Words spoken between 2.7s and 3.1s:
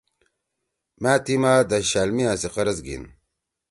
گھیِن۔